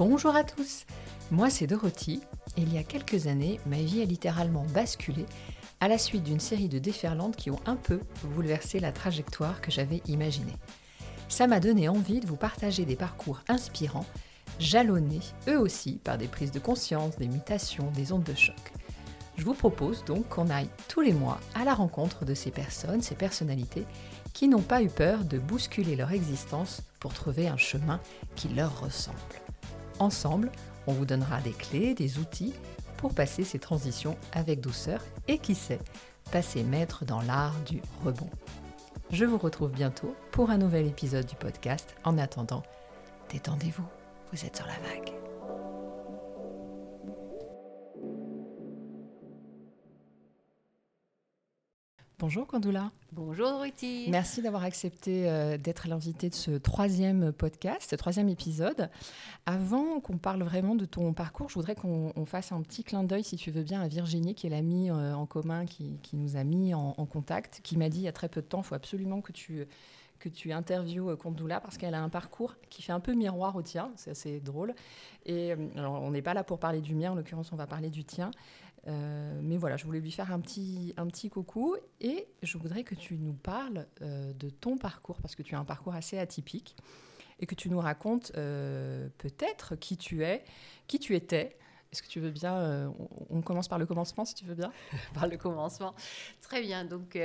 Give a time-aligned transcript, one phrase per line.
[0.00, 0.86] Bonjour à tous,
[1.30, 2.22] moi c'est Dorothy
[2.56, 5.26] et il y a quelques années, ma vie a littéralement basculé
[5.78, 8.00] à la suite d'une série de déferlantes qui ont un peu
[8.34, 10.56] bouleversé la trajectoire que j'avais imaginée.
[11.28, 14.06] Ça m'a donné envie de vous partager des parcours inspirants,
[14.58, 18.72] jalonnés eux aussi par des prises de conscience, des mutations, des ondes de choc.
[19.36, 23.02] Je vous propose donc qu'on aille tous les mois à la rencontre de ces personnes,
[23.02, 23.84] ces personnalités
[24.32, 28.00] qui n'ont pas eu peur de bousculer leur existence pour trouver un chemin
[28.34, 29.18] qui leur ressemble.
[30.00, 30.50] Ensemble,
[30.86, 32.54] on vous donnera des clés, des outils
[32.96, 35.78] pour passer ces transitions avec douceur et qui sait,
[36.32, 38.30] passer maître dans l'art du rebond.
[39.10, 41.94] Je vous retrouve bientôt pour un nouvel épisode du podcast.
[42.04, 42.62] En attendant,
[43.30, 43.86] détendez-vous,
[44.32, 45.29] vous êtes sur la vague.
[52.20, 52.90] Bonjour Candula.
[53.12, 54.04] Bonjour Ruti.
[54.10, 58.90] Merci d'avoir accepté euh, d'être l'invité de ce troisième podcast, ce troisième épisode.
[59.46, 63.24] Avant qu'on parle vraiment de ton parcours, je voudrais qu'on fasse un petit clin d'œil,
[63.24, 66.44] si tu veux bien, à Virginie, qui est l'amie euh, en commun qui, nous a
[66.44, 68.74] mis en, contact, qui m'a dit il y a très peu de temps, il faut
[68.74, 69.66] absolument que tu
[70.18, 73.56] que tu interviews Condoula euh, parce qu'elle a un parcours qui fait un peu miroir
[73.56, 74.74] au tien, c'est assez drôle.
[75.24, 77.88] Et alors, on n'est pas là pour parler du mien, en l'occurrence, on va parler
[77.88, 78.30] du tien.
[78.88, 82.82] Euh, mais voilà, je voulais lui faire un petit, un petit coucou et je voudrais
[82.82, 86.18] que tu nous parles euh, de ton parcours parce que tu as un parcours assez
[86.18, 86.76] atypique
[87.40, 90.44] et que tu nous racontes euh, peut-être qui tu es,
[90.86, 91.56] qui tu étais.
[91.92, 92.94] Est-ce que tu veux bien
[93.30, 94.72] on, commence par le commencement si tu veux bien?
[95.12, 95.92] Par le commencement.
[96.40, 96.84] Très bien.
[96.84, 97.18] Donc,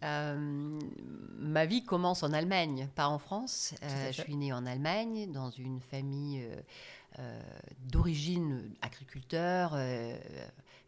[0.00, 3.74] ma vie commence en Allemagne, pas en France.
[3.82, 6.42] je suis née en Allemagne dans une famille
[7.84, 9.76] d'origine agriculteur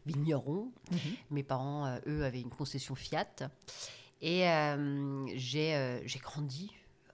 [0.05, 0.71] vigneron.
[0.91, 0.99] Mhm.
[1.31, 3.49] Mes parents, euh, eux, avaient une concession Fiat.
[4.21, 6.71] Et euh, euh, j'ai grandi,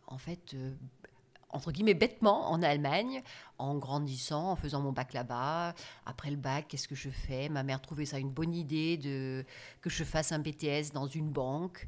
[0.08, 0.56] en fait,
[1.50, 3.24] entre guillemets, bêtement en Allemagne,
[3.58, 5.74] en grandissant, en faisant mon bac là-bas.
[6.06, 7.50] Après le bac, qu'est-ce que je fais?
[7.50, 9.46] Ma mère trouvait ça une bonne idée de,
[9.82, 11.88] que je fasse un BTS dans une banque.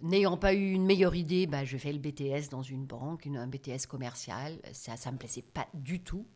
[0.00, 3.46] N'ayant pas eu une meilleure idée, bah, je fais le BTS dans une banque, un
[3.46, 4.58] BTS commercial.
[4.72, 6.26] Ça ne me plaisait pas du tout.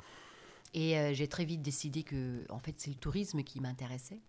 [0.75, 4.20] Et euh, j'ai très vite décidé que, en fait, c'est le tourisme qui m'intéressait.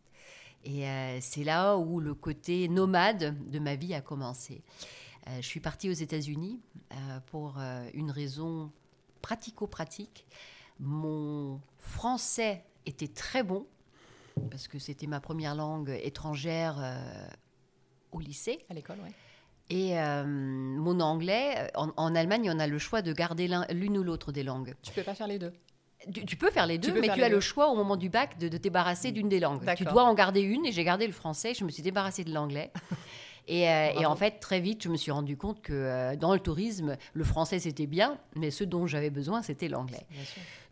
[0.64, 4.62] Et euh, c'est là où le côté nomade de ma vie a commencé.
[5.28, 6.60] Euh, je suis partie aux États-Unis
[7.28, 7.58] pour
[7.94, 8.72] une raison
[9.22, 10.26] pratico-pratique.
[10.80, 13.66] Mon français était très bon
[14.50, 16.78] parce que c'était ma première langue étrangère
[18.12, 18.66] au lycée.
[18.70, 19.12] À l'école, oui.
[19.70, 19.94] Et
[20.26, 24.44] mon anglais, en, en, Allemagne, on a le choix de garder l'une ou l'autre des
[24.44, 24.76] langues.
[24.82, 25.54] Tu peux pas faire les deux
[26.28, 28.48] tu, peux faire les deux, mais tu as le choix au moment du bac de,
[28.48, 29.62] te débarrasser d'une des langues.
[29.76, 32.34] Tu dois en garder une, et j'ai gardé le français, je me suis débarrassée de
[32.34, 32.72] l'anglais.
[33.50, 36.40] Euh, et, en fait, très vite, je me suis rendu compte que euh, dans le
[36.40, 40.06] tourisme, le français c'était bien, mais ce dont j'avais besoin, c'était l'anglais.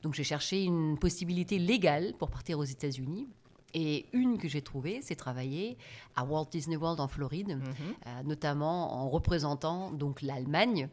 [0.02, 3.28] Donc j'ai cherché une possibilité légale pour partir aux États-Unis.
[3.76, 5.78] Et une que j'ai trouvée, c'est travailler
[6.16, 7.64] à Walt Disney World en Floride, mhm.
[8.08, 10.90] euh, notamment en représentant donc l'Allemagne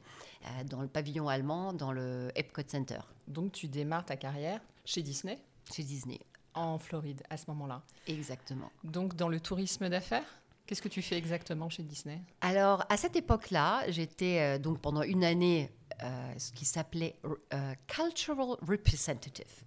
[0.69, 3.01] dans le pavillon allemand, dans le Epcot Center.
[3.29, 5.39] Donc tu démarres ta carrière chez Disney
[5.73, 6.21] Chez Disney.
[6.55, 7.83] En Floride, à ce moment-là.
[8.07, 8.71] Exactement.
[8.84, 10.25] Donc dans le tourisme d'affaires
[10.67, 12.21] Qu'est-ce que tu fais exactement chez Disney?
[12.41, 15.85] Alors, à cette époque-là, j'étais euh, donc pendant une année euh,
[16.39, 19.62] ce qui s'appelait euh, Cultural Representative.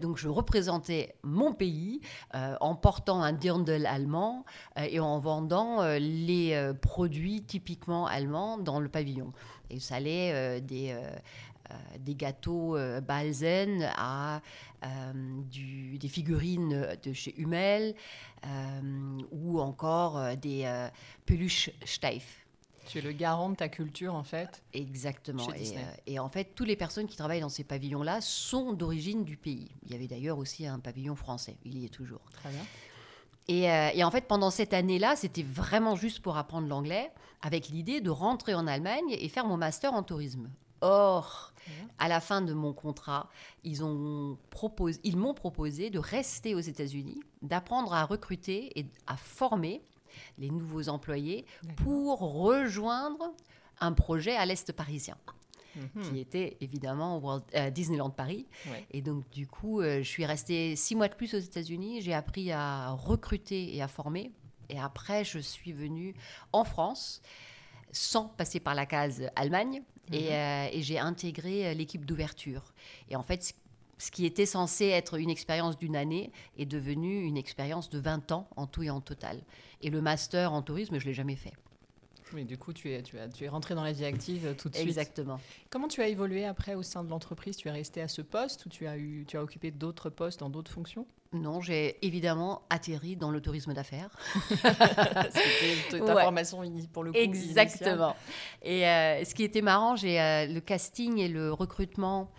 [0.00, 2.00] Donc, je représentais mon pays
[2.32, 4.44] en portant un dirndl allemand
[4.76, 9.32] et en vendant les produits typiquement allemands dans le pavillon.
[9.70, 10.96] Et ça allait des
[11.70, 14.40] euh, des gâteaux euh, Balzen à
[14.84, 15.12] euh,
[15.52, 17.94] des figurines de chez Hummel
[19.32, 20.88] ou encore des
[21.26, 22.46] peluches Steif.
[22.88, 24.62] Tu es le garant de ta culture, en fait.
[24.72, 25.46] Exactement.
[26.06, 29.68] Et, en fait, toutes les personnes qui travaillent dans ces pavillons-là sont d'origine du pays.
[29.84, 31.56] Il y avait d'ailleurs aussi un pavillon français.
[31.64, 32.22] Il y est toujours.
[32.32, 32.64] Très bien.
[33.46, 37.12] Et, et en fait, pendant cette année-là, c'était vraiment juste pour apprendre l'anglais,
[37.42, 40.50] avec l'idée de rentrer en Allemagne et faire mon master en tourisme.
[40.80, 41.52] Or,
[41.98, 43.28] à la fin de mon contrat,
[43.64, 45.00] ils m'ont proposé,
[45.34, 49.82] proposé de rester aux États-Unis, d'apprendre à recruter et à former
[50.38, 51.46] les nouveaux employés
[51.76, 53.32] pour rejoindre
[53.80, 55.16] un projet à l'Est parisien.
[55.76, 56.02] Mhm.
[56.02, 58.46] qui était évidemment euh, Disneyland Paris.
[58.90, 62.00] Et donc, du coup, euh, je suis restée six mois de plus aux États-Unis.
[62.00, 64.32] J'ai appris à recruter et à former.
[64.68, 66.14] Et après, je suis venue
[66.52, 67.22] en France
[67.90, 69.82] sans passer par la case Allemagne.
[70.10, 70.18] Mhm.
[70.20, 72.72] Euh, et, j'ai intégré l'équipe d'ouverture.
[73.08, 73.54] Et en fait,
[73.98, 78.32] ce qui était censé être une expérience d'une année est devenu une expérience de 20
[78.32, 79.42] ans en tout et en total.
[79.82, 81.52] Et le master en tourisme, je ne l'ai jamais fait.
[82.34, 84.68] Oui, du coup, tu es, tu, as, tu es rentré dans la vie active tout
[84.68, 84.86] de suite.
[84.86, 85.40] Exactement.
[85.70, 87.56] Comment tu as évolué après au sein de l'entreprise?
[87.56, 90.40] Tu es resté à ce poste ou tu as, eu, tu as occupé d'autres postes
[90.40, 91.06] dans d'autres fonctions?
[91.32, 94.10] Non, j'ai évidemment atterri dans le tourisme d'affaires.
[95.90, 96.62] C'était ta formation
[96.92, 97.18] pour le coup.
[97.18, 98.16] Exactement.
[98.62, 102.30] Et euh, ce qui était marrant, j'ai euh, le casting et le recrutement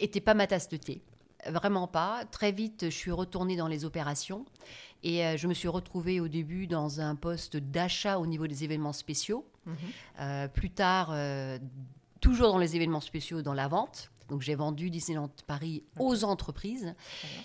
[0.00, 1.02] n'étaient pas ma tasse de thé.
[1.46, 2.24] Vraiment pas.
[2.30, 4.44] Très vite, je suis retournée dans les opérations
[5.02, 8.64] et euh, je me suis retrouvée au début dans un poste d'achat au niveau des
[8.64, 9.44] événements spéciaux.
[9.66, 9.76] Mhm.
[10.20, 11.58] Euh, plus tard, euh,
[12.20, 14.10] toujours dans les événements spéciaux, dans la vente.
[14.32, 16.94] Donc j'ai vendu Disneyland Paris aux entreprises.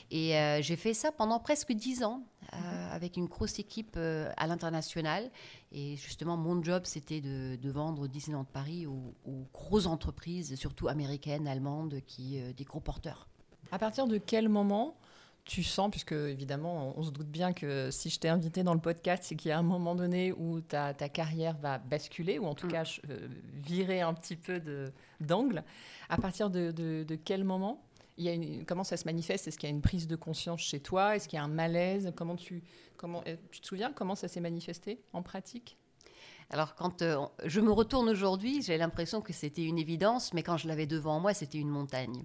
[0.09, 0.31] Et
[0.61, 2.23] j'ai fait ça pendant presque dix ans
[2.53, 2.59] mhm.
[2.93, 5.29] avec une grosse équipe à l'international.
[5.73, 11.45] Et justement, mon job, c'était de, vendre Disneyland Paris aux, aux, grosses entreprises, surtout américaines,
[11.45, 13.27] allemandes, qui, des gros porteurs.
[13.73, 14.95] À partir de quel moment
[15.47, 18.81] tu sens, puisque évidemment, on, se doute bien que si je t'ai invité dans le
[18.81, 22.45] podcast, c'est qu'il y a un moment donné où ta, ta carrière va basculer, ou
[22.45, 22.71] en tout mm.
[22.71, 24.61] cas euh, virer un petit peu
[25.21, 25.63] d'angle.
[26.09, 27.81] À partir de, de, quel moment
[28.17, 29.47] il y a une, Comment ça se manifeste?
[29.47, 31.15] Est-ce qu'il y a une prise de conscience chez toi?
[31.15, 32.11] Est-ce qu'il y a un malaise?
[32.15, 32.61] Comment tu,
[32.97, 35.77] comment, euh, tu te souviens comment ça s'est manifesté en pratique?
[36.49, 40.57] Alors quand euh, je me retourne aujourd'hui, j'ai l'impression que c'était une évidence, mais quand
[40.57, 42.23] je l'avais devant moi, c'était une montagne.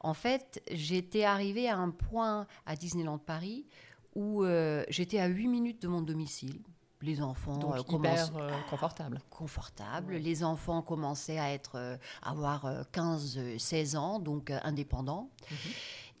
[0.00, 3.66] En fait, j'étais arrivée à un point à Disneyland Paris
[4.14, 6.60] où euh, j'étais à 8 minutes de mon domicile.
[7.00, 8.32] Les enfants Donc, hyper
[8.68, 9.20] confortable.
[9.30, 10.16] Confortable.
[10.16, 15.30] Les enfants commençaient à être, avoir 15-16 ans, donc indépendants.
[15.48, 15.56] Mhm.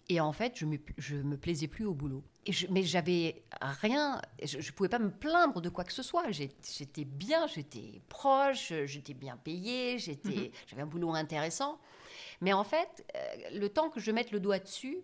[0.08, 2.24] Et en fait, je me, je me plaisais plus au boulot.
[2.46, 6.02] Et je, mais j'avais rien, je ne pouvais pas me plaindre de quoi que ce
[6.02, 6.24] soit.
[6.30, 10.50] J'étais bien, j'étais proche, j'étais bien payée, j'étais, mhm.
[10.66, 11.78] j'avais un boulot intéressant.
[12.40, 14.98] Mais en fait, euh, le temps que je mette le doigt dessus,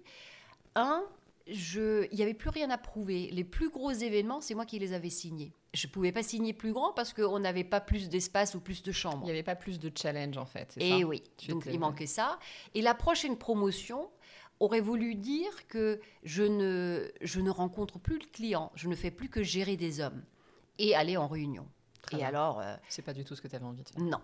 [0.75, 1.05] un,
[1.47, 3.29] il n'y avait plus rien à prouver.
[3.31, 5.53] Les plus gros événements, c'est moi qui les avais signés.
[5.75, 8.83] Je ne pouvais pas signer plus grand parce qu'on n'avait pas plus d'espace ou plus
[8.83, 9.23] de chambres.
[9.23, 10.75] Il n'y avait pas plus de challenge en fait.
[10.79, 12.39] Et oui, donc il manquait ça.
[12.75, 14.09] Et la prochaine promotion,
[14.61, 19.11] aurait voulu dire que je ne, je ne rencontre plus le client, je ne fais
[19.11, 20.23] plus que gérer des hommes
[20.79, 21.67] et aller en réunion.
[22.13, 24.01] et alors, euh, c'est pas du tout ce que tu avais envie de faire.
[24.01, 24.21] Non.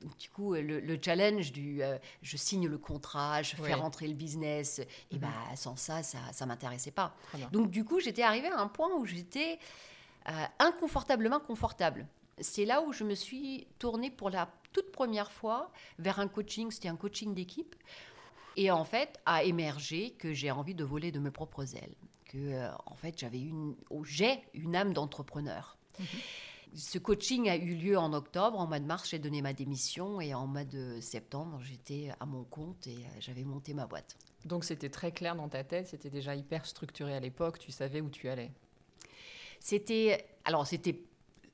[0.00, 4.14] Donc, du coup, le, challenge du euh, je signe le contrat, je fais rentrer le
[4.14, 5.20] business, et mhm.
[5.20, 7.14] ben sans ça, ça, ça m'intéressait pas.
[7.52, 9.58] Donc du coup, j'étais arrivée à un point où j'étais
[10.28, 12.06] euh, inconfortablement confortable.
[12.38, 16.70] C'est là où je me suis tournée pour la toute première fois vers un coaching.
[16.70, 17.74] C'était un coaching d'équipe
[18.56, 21.94] et en fait, a émergé que j'ai envie de voler de mes propres ailes.
[22.24, 25.76] Que, euh, en fait, j'avais une, oh, j'ai une âme d'entrepreneur.
[25.98, 26.06] Mhm.
[26.74, 28.58] Ce coaching a eu lieu en octobre.
[28.58, 30.20] En mois de mars, j'ai donné ma démission.
[30.20, 34.16] Et en mois de septembre, j'étais à mon compte et euh, j'avais monté ma boîte.
[34.44, 35.88] Donc, c'était très clair dans ta tête.
[35.88, 37.58] C'était déjà hyper structuré à l'époque.
[37.58, 38.52] Tu savais où tu allais?
[39.58, 40.24] C'était.
[40.44, 40.96] Alors, c'était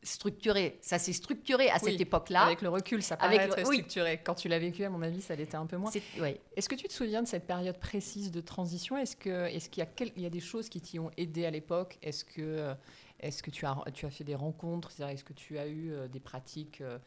[0.06, 0.79] structuré.
[0.81, 2.43] Ça s'est structuré à cette époque-là.
[2.43, 4.20] Avec le recul, ça paraît être structuré.
[4.23, 5.91] Quand tu l'as vécu, à mon avis, ça l'était un peu moins.
[6.56, 8.97] Est-ce que tu te souviens de cette période précise de transition?
[8.97, 9.87] Est-ce qu'il est y, a
[10.17, 11.99] il y a des choses qui t'y ont aidé à l'époque?
[12.03, 12.75] Est-ce que,
[13.20, 14.93] est que tu, as, tu as fait des rencontres?
[15.00, 16.99] Est-ce que tu as eu euh, des pratiques euh,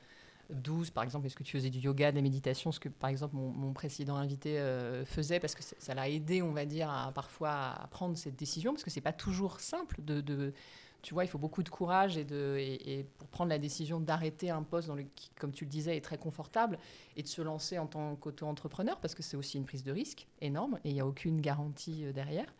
[0.50, 0.90] douces?
[0.90, 2.72] Par exemple, est-ce que tu faisais du yoga, des méditations?
[2.72, 6.52] Ce que, par exemple, mon, précédent invité euh, faisait, parce que ça l'a aidé, on
[6.52, 10.54] va dire, à, parfois à prendre cette décision, parce que c'est pas toujours simple de
[11.02, 14.50] tu vois, il faut beaucoup de courage et, de, et, pour prendre la décision d'arrêter
[14.50, 16.78] un poste dans le, qui, comme tu le disais, est très confortable
[17.16, 20.28] et de se lancer en tant qu'auto-entrepreneur parce que c'est aussi une prise de risque
[20.42, 22.54] énorme et il n'y a aucune garantie euh, derrière.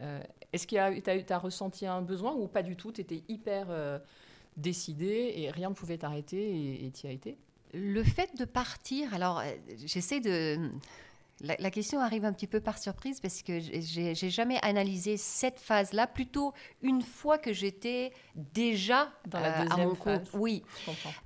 [0.00, 0.22] Euh,
[0.52, 2.92] est-ce que tu as, ressenti un besoin ou pas du tout?
[2.92, 3.98] Tu étais hyper euh,
[4.56, 7.38] décidé et rien ne pouvait t'arrêter et tu y as été?
[7.72, 9.42] Le fait de partir, alors
[9.86, 10.70] j'essaie de
[11.40, 16.06] la, question arrive un petit peu par surprise parce que j'ai jamais analysé cette phase-là,
[16.06, 20.28] plutôt une fois que j'étais déjà Dans la euh, à mon compte.
[20.34, 20.62] Oui.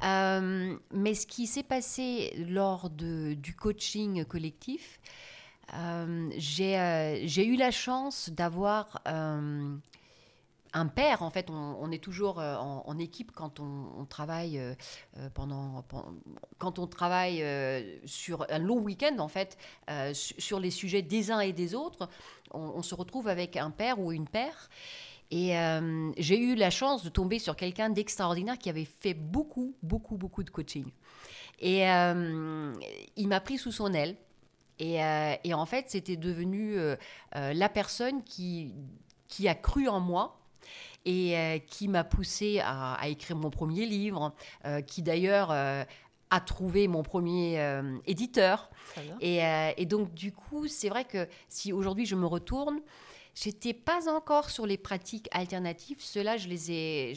[0.05, 5.01] Euh, mais ce qui s'est passé lors de, du coaching collectif,
[5.75, 9.01] euh, j'ai eu la chance d'avoir
[10.75, 14.75] un père, en fait, on, est toujours euh, en, équipe quand on, travaille euh,
[15.19, 15.85] euh, pendant,
[16.59, 17.45] quand on travaille
[18.05, 19.57] sur un long week-end, en fait,
[20.13, 22.09] sur les sujets des uns et des autres,
[22.51, 24.69] on, se retrouve avec un père ou une père.
[25.31, 25.55] Et
[26.19, 30.43] j'ai eu la chance de tomber sur quelqu'un d'extraordinaire qui avait fait beaucoup, beaucoup, beaucoup
[30.43, 30.87] de coaching.
[31.61, 34.17] Et il m'a pris sous son aile.
[34.81, 36.77] Et, en fait, c'était devenu
[37.33, 38.75] la personne qui
[39.47, 40.41] a cru en moi
[41.05, 44.35] et euh, qui m'a poussé à, écrire mon premier livre,
[44.65, 45.85] euh, qui d'ailleurs euh,
[46.31, 47.61] a trouvé mon premier
[48.07, 48.71] éditeur.
[49.21, 49.41] Et,
[49.77, 52.81] et, donc du coup, c'est vrai que si aujourd'hui je me retourne,
[53.35, 55.99] j'étais pas encore sur les pratiques alternatives.
[56.01, 57.15] Cela, je les ai,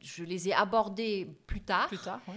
[0.00, 1.88] je les ai abordés plus tard.
[1.88, 2.34] Plus tard, ouais.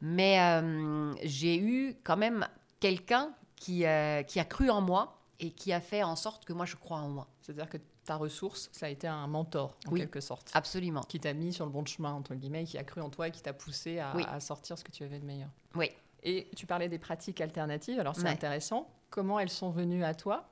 [0.00, 2.46] Mais euh, j'ai eu quand même
[2.80, 6.52] quelqu'un qui, euh, qui a cru en moi et qui a fait en sorte que
[6.52, 7.28] moi je crois en moi.
[7.40, 10.00] C'est-à-dire que ta ressource, ça a été un mentor, en Oui.
[10.00, 10.50] quelque sorte.
[10.54, 11.02] Absolument.
[11.02, 13.30] Qui t'a mis sur le bon chemin, entre guillemets, qui a cru en toi et
[13.30, 14.24] qui t'a poussé à, Oui.
[14.26, 15.50] à sortir ce que tu avais de meilleur.
[15.74, 15.90] Oui.
[16.22, 18.30] Et tu parlais des pratiques alternatives, alors c'est Ouais.
[18.30, 18.88] intéressant.
[19.10, 20.48] Comment elles sont venues à toi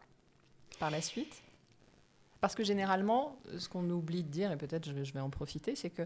[0.79, 1.43] par la suite?
[2.43, 5.31] Parce que généralement, ce qu'on oublie de dire, et peut-être je vais, je vais en
[5.31, 6.03] profiter, c'est que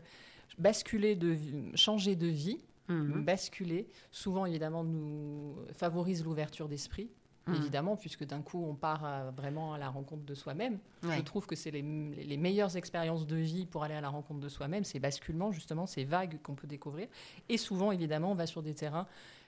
[0.58, 3.24] basculer de vie- changer de vie, Mhm.
[3.24, 7.10] basculer, souvent évidemment nous favorise l'ouverture d'esprit,
[7.50, 7.56] Mhm.
[7.62, 10.78] évidemment, puisque d'un coup on part à- vraiment à la rencontre de soi-même.
[11.02, 11.16] Ouais.
[11.16, 14.40] Je trouve que c'est les, les meilleures expériences de vie pour aller à la rencontre
[14.40, 17.08] de soi-même, ces basculements justement, ces vagues qu'on peut découvrir.
[17.48, 19.06] Et souvent évidemment on va sur des terrains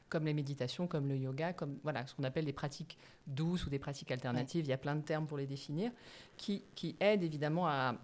[0.08, 3.70] comme les méditations, comme le yoga, comme voilà, ce qu'on appelle des pratiques douces ou
[3.70, 5.90] des pratiques alternatives, il y a plein de termes pour les définir,
[6.36, 7.94] qui, qui aident évidemment à,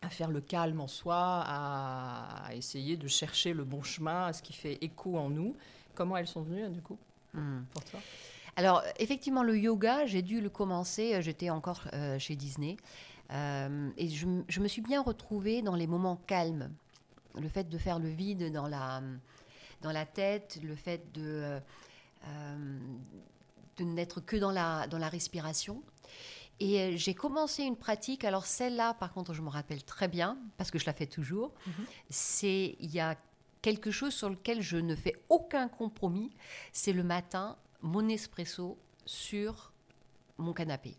[0.00, 4.40] à faire le calme en soi, à, essayer de chercher le bon chemin, à ce
[4.42, 5.54] qui fait écho en nous.
[5.94, 6.96] Comment elles sont venues, du coup,
[7.34, 7.66] Mhm.
[7.70, 8.00] pour toi?
[8.56, 12.76] Alors, effectivement, le yoga, j'ai dû le commencer, euh, j'étais encore euh, chez Disney.
[13.32, 16.70] Euh, et je, me suis bien retrouvée dans les moments calmes.
[17.40, 19.00] Le fait de faire le vide dans la,
[19.80, 21.60] dans la tête, le fait de,
[22.26, 22.78] euh,
[23.76, 25.82] de n'être que dans la, dans la respiration.
[26.60, 30.70] Et j'ai commencé une pratique, alors celle-là, par contre, je me rappelle très bien, parce
[30.70, 31.52] que je la fais toujours.
[31.66, 31.86] Mhm.
[32.10, 33.16] C'est, il y a
[33.62, 36.30] quelque chose sur lequel je ne fais aucun compromis,
[36.72, 39.72] c'est le matin, mon espresso sur
[40.38, 40.96] mon canapé.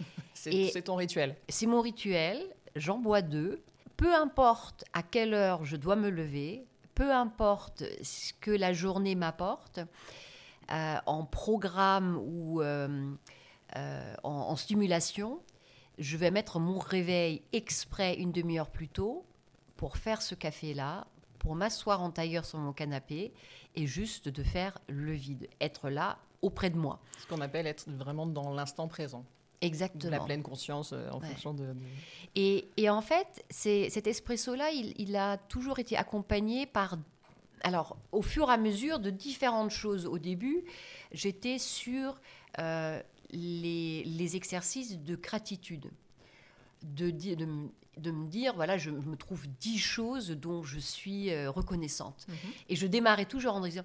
[0.34, 1.36] C'est ton rituel.
[1.48, 2.42] C'est mon rituel,
[2.74, 3.62] j'en bois deux.
[3.96, 9.14] Peu importe à quelle heure je dois me lever, peu importe ce que la journée
[9.14, 9.80] m'apporte,
[10.70, 13.14] euh, en programme ou euh,
[13.76, 15.40] euh, en, en stimulation,
[15.98, 19.24] je vais mettre mon réveil exprès une demi-heure plus tôt
[19.76, 21.06] pour faire ce café-là,
[21.38, 23.32] pour m'asseoir en tailleur sur mon canapé
[23.76, 27.00] et juste de faire le vide, être là auprès de moi.
[27.20, 29.24] Ce qu'on appelle être vraiment dans l'instant présent.
[29.62, 30.10] Exactement.
[30.10, 31.28] la pleine conscience euh, en Ouais.
[31.28, 31.64] fonction de...
[31.64, 31.76] de-
[32.34, 36.98] Et, et en fait, cet espresso-là, il, il a toujours été accompagné par,
[37.62, 40.04] alors, au fur et à mesure de différentes choses.
[40.06, 40.64] Au début,
[41.12, 42.20] j'étais sur
[42.58, 45.90] euh, les, les exercices de gratitude.
[46.82, 47.46] De, de,
[47.96, 52.26] de me dire, voilà, je me trouve dix choses dont je suis euh, reconnaissante.
[52.68, 53.82] Et je démarrais toujours en disant,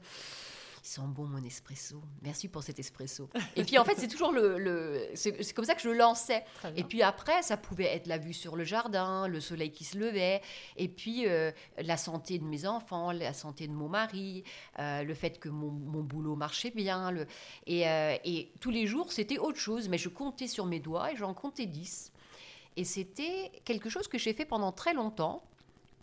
[0.84, 2.02] il sent bon mon espresso.
[2.24, 3.30] Merci pour cet espresso.
[3.56, 6.44] Et puis en fait, c'est toujours le, le- c'est, comme ça que je le lançais.
[6.76, 9.96] Et puis après, ça pouvait être la vue sur le jardin, le soleil qui se
[9.98, 10.42] levait,
[10.78, 14.44] et puis euh, la santé de mes enfants, la santé de mon mari,
[14.80, 17.12] euh, le fait que mon, mon boulot marchait bien.
[17.12, 17.28] Le,
[17.68, 17.84] et,
[18.26, 21.36] et tous les jours, c'était autre chose, mais je comptais sur mes doigts et j'en
[21.36, 22.12] comptais 10.
[22.78, 25.44] Et c'était quelque chose que j'ai fait pendant très longtemps,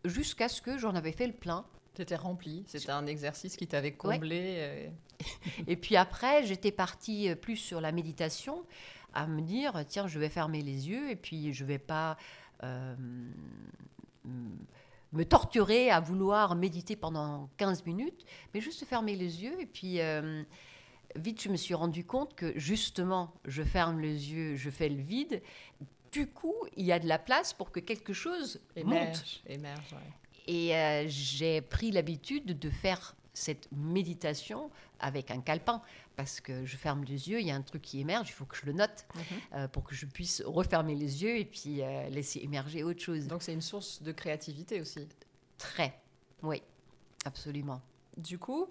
[0.05, 1.65] jusqu'à ce que j'en avais fait le plein.
[1.95, 4.55] T'étais rempli, c'était un exercice qui t'avait comblé.
[4.59, 4.89] euh,
[5.67, 8.65] Et puis après, j'étais partie euh, plus sur la méditation,
[9.15, 12.17] à me dire, tiens, je vais fermer les yeux et puis je vais pas
[12.63, 12.95] euh,
[15.13, 19.61] me torturer à vouloir méditer pendant 15 minutes, mais juste fermer les yeux.
[19.61, 20.43] Et puis euh,
[21.17, 25.03] vite, je me suis rendu compte que justement, je ferme les yeux, je fais le
[25.03, 25.43] vide.
[26.13, 28.87] Du coup, il y a de la place pour que quelque chose monte.
[28.95, 30.13] émerge, émerge, ouais.
[30.47, 35.83] Et euh, j'ai pris l'habitude de faire cette méditation avec un calepin
[36.17, 38.47] parce que je ferme les yeux, il y a un truc qui émerge, il faut
[38.47, 39.23] que je le note Mhm.
[39.55, 43.27] euh, pour que je puisse refermer les yeux et puis euh, laisser émerger autre chose.
[43.29, 45.07] Donc c'est une source de créativité aussi.
[45.59, 46.01] Très,
[46.43, 46.63] oui,
[47.25, 47.81] absolument.
[48.17, 48.69] Du coup,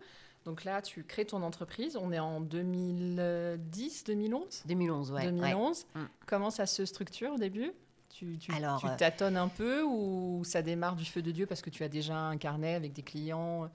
[0.48, 1.98] donc là, tu crées ton entreprise.
[2.00, 5.26] On est en 2010, 2011 2011, ouais.
[5.26, 5.32] ouais.
[5.32, 5.86] 2011.
[5.94, 6.00] Mm.
[6.26, 7.74] Comment ça se structure au début?
[8.10, 11.48] Tu, tu, Alors, tu euh, tâtonnes un peu ou ça démarre du feu de Dieu
[11.48, 13.68] parce que tu as déjà un carnet avec des clients euh,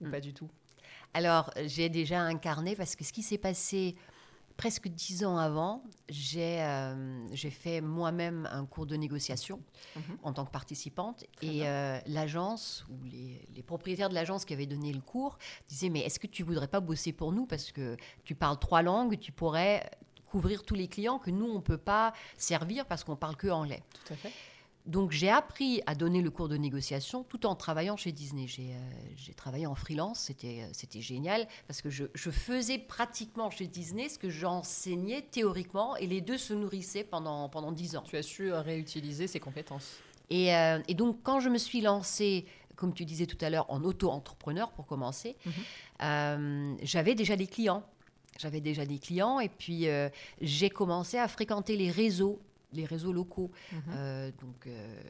[0.00, 0.10] ou Mm.
[0.10, 0.50] pas du tout?
[1.14, 3.94] Alors, j'ai déjà incarné parce que ce qui s'est passé
[4.56, 9.60] presque dix ans avant, j'ai euh, j'ai fait moi-même un cours de négociation
[9.96, 10.18] Mhm.
[10.22, 11.24] en tant que participante.
[11.36, 15.38] Très et euh, l'agence, ou les, les propriétaires de l'agence qui avaient donné le cours,
[15.68, 17.46] disaient, mais est-ce que tu voudrais pas bosser pour nous?
[17.46, 19.88] Parce que tu parles trois langues, tu pourrais
[20.26, 23.48] couvrir tous les clients que nous, on ne peut pas servir parce qu'on parle que
[23.48, 23.82] anglais.
[24.06, 24.32] Tout à fait.
[24.86, 28.46] Donc j'ai appris à donner le cours de négociation tout en travaillant chez Disney.
[28.46, 33.50] J'ai euh, travaillé en freelance, c'était euh, c'était génial parce que je, je faisais pratiquement
[33.50, 38.02] chez Disney ce que j'enseignais théoriquement et les deux se nourrissaient pendant, pendant 10 ans.
[38.06, 39.96] Tu as su euh, réutiliser ces compétences.
[40.30, 43.66] Et, euh, et donc quand je me suis lancée, comme tu disais tout à l'heure,
[43.70, 45.52] en auto-entrepreneur pour commencer, Mhm.
[46.02, 47.82] euh, j'avais déjà des clients.
[48.38, 50.10] J'avais déjà des clients et puis euh,
[50.42, 52.38] j'ai commencé à fréquenter les réseaux
[52.72, 53.50] les réseaux locaux.
[53.72, 53.80] Mhm.
[53.96, 55.00] Euh, donc, euh,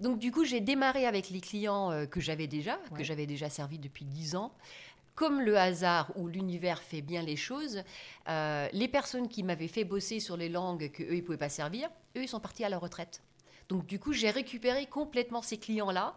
[0.00, 2.98] donc, du coup, j'ai démarré avec les clients euh, que j'avais déjà, Ouais.
[2.98, 4.52] que j'avais déjà servi depuis 10 ans.
[5.14, 7.82] Comme le hasard ou l'univers fait bien les choses,
[8.28, 11.90] les personnes qui m'avaient fait bosser sur les langues que eux ils pouvaient pas servir,
[12.16, 13.22] eux ils sont partis à la retraite.
[13.68, 16.16] Donc du coup j'ai récupéré complètement ces clients-là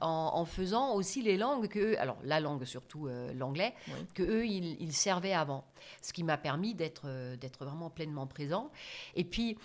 [0.00, 4.06] en, en faisant aussi les langues que eux, alors la langue surtout euh, l'anglais, Oui.
[4.14, 5.64] que eux ils, ils servaient avant,
[6.00, 7.08] ce qui m'a permis d'être
[7.38, 8.70] d'être vraiment pleinement présent.
[9.16, 9.58] Et puis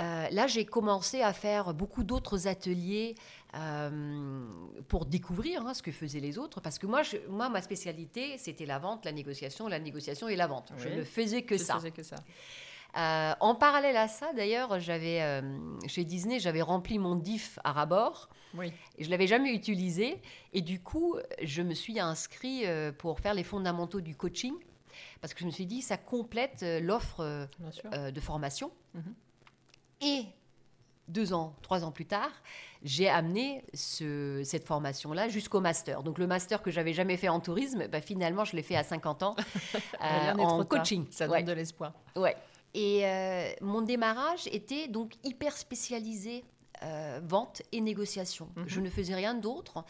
[0.00, 3.14] euh, là j'ai commencé à faire beaucoup d'autres ateliers
[3.54, 4.46] euh,
[4.88, 8.36] pour découvrir hein, ce que faisaient les autres, parce que moi je- moi ma spécialité
[8.38, 10.72] c'était la vente, la négociation, la négociation et la vente.
[10.78, 11.74] Je ne faisais que Je ça.
[11.76, 12.16] faisais que ça.
[12.96, 15.42] Euh, en parallèle à ça, d'ailleurs, j'avais
[15.88, 18.72] chez Disney, j'avais rempli mon diff à rabord Oui.
[18.98, 20.22] et je l'avais jamais utilisé.
[20.52, 22.62] Et du coup, je me suis inscrit
[22.98, 24.54] pour faire les fondamentaux du coaching
[25.20, 27.48] parce que je me suis dit ça complète l'offre
[28.12, 28.70] de formation.
[28.94, 29.14] Mhm.
[30.00, 30.24] Et
[31.08, 32.30] deux ans, trois ans plus tard,
[32.82, 36.02] j'ai amené ce- cette formation-là jusqu'au master.
[36.02, 38.84] Donc le master que j'avais jamais fait en tourisme, bah, finalement, je l'ai fait à
[38.84, 39.36] 50 ans
[39.74, 40.68] euh, Rien n'est en tard.
[40.68, 41.06] coaching.
[41.10, 41.42] Ça donne Ouais.
[41.42, 41.92] de l'espoir.
[42.16, 42.36] Ouais.
[42.74, 46.42] Et euh, mon démarrage était donc hyper spécialisé
[46.82, 48.48] euh, vente et négociation.
[48.56, 48.64] Mhm.
[48.66, 49.84] Je ne faisais rien d'autre.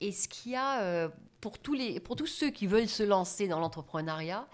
[0.00, 1.08] Et ce qu'il y a euh,
[1.40, 4.46] pour, tous les, pour tous ceux qui veulent se lancer dans l'entrepreneuriat,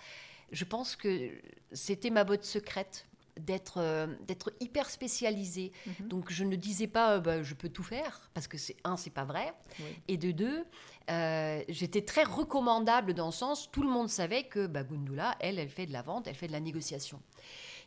[0.52, 1.30] je pense que
[1.72, 3.06] c'était ma botte secrète
[3.38, 5.72] d'être euh, d'être hyper spécialisée.
[5.86, 6.08] Mhm.
[6.08, 8.96] Donc je ne disais pas euh, bah, je peux tout faire parce que c'est un
[8.96, 9.86] c'est pas vrai Oui.
[10.08, 10.64] et de deux
[11.10, 15.58] euh, j'étais très recommandable dans le sens tout le monde savait que bah, Gundula elle
[15.58, 17.20] elle fait de la vente elle fait de la négociation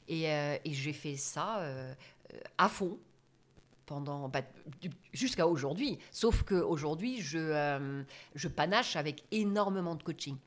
[0.10, 1.62] et, et j'ai fait ça
[2.58, 2.98] à fond
[3.86, 4.42] pendant bah,
[5.13, 7.94] jusqu'à aujourd'hui sauf que aujourd'hui je
[8.36, 10.38] je panache avec énormément de coaching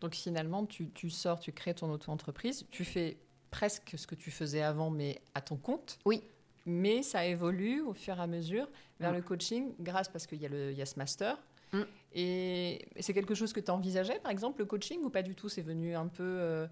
[0.00, 3.16] Donc finalement, tu, tu sors, tu crées ton auto-entreprise, tu fais
[3.50, 5.98] presque ce que tu faisais avant, mais à ton compte.
[6.04, 6.22] Oui.
[6.66, 8.68] Mais ça évolue au fur et à mesure
[9.00, 9.16] vers Mm.
[9.16, 11.38] le coaching, grâce parce qu'il y, a le- il y a ce master.
[11.72, 11.80] Mm.
[12.14, 15.48] Et c'est quelque chose que tu envisageais, par exemple, le coaching, ou pas du tout?
[15.48, 16.22] C'est venu un peu.
[16.24, 16.66] euh,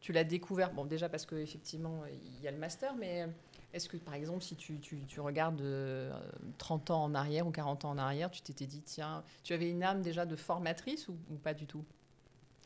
[0.00, 3.26] tu l'as découvert, bon, déjà parce qu'effectivement, il y a le master, mais
[3.72, 6.12] est-ce que, par exemple, si tu, tu- tu regardes euh,
[6.58, 9.70] 30 ans en arrière ou 40 ans en arrière, tu t'étais dit, tiens, tu avais
[9.70, 11.84] une âme déjà de formatrice ou, ou pas du tout?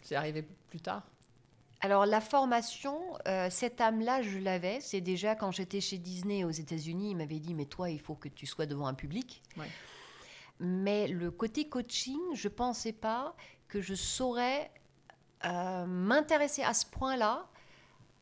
[0.03, 1.07] C'est arrivé plus tard?
[1.81, 4.81] Alors la formation, euh, cette âme-là, je l'avais.
[4.81, 8.15] C'est déjà quand j'étais chez Disney aux États-Unis, il m'avait dit mais toi, il faut
[8.15, 9.43] que tu sois devant un public.
[9.57, 9.69] Ouais.
[10.59, 13.37] Mais le côté coaching, je pensais pas
[13.69, 14.71] que je saurais
[15.45, 17.47] euh, m'intéresser à ce point-là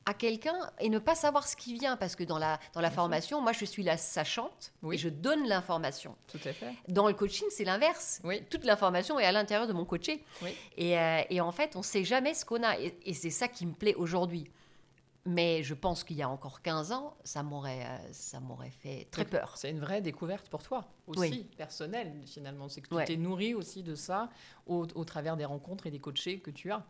[0.07, 2.88] à quelqu'un et ne pas savoir ce qui vient parce que dans la dans la
[2.88, 3.03] Bien sûr.
[3.03, 4.97] formation, moi je suis la sachante Oui.
[4.97, 6.14] et je donne l'information.
[6.29, 6.73] Tout à fait.
[6.88, 8.21] Dans le coaching, c'est l'inverse.
[8.25, 8.43] Oui.
[8.51, 10.25] Toute l'information est à l'intérieur de mon coaché.
[10.43, 10.55] Oui.
[10.77, 12.79] Et, euh, et en fait, on ne sait jamais ce qu'on a.
[12.79, 14.51] Et, et c'est ça qui me plaît aujourd'hui.
[15.27, 19.09] Mais je pense qu'il y a encore 15 ans, ça m'aurait, euh, ça m'aurait fait
[19.11, 19.55] très peur.
[19.57, 21.49] C'est une vraie découverte pour toi aussi, Oui.
[21.57, 22.69] personnelle finalement.
[22.69, 23.07] C'est que tu Ouais.
[23.07, 24.29] t'es nourri aussi de ça
[24.67, 26.85] au, au travers des rencontres et des coachés que tu as